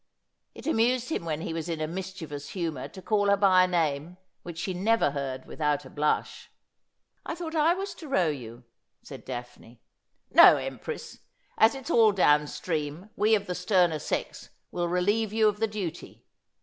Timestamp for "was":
1.53-1.69, 7.75-7.93